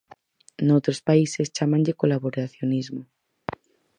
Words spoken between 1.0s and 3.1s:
países chámanlle colaboracionismo.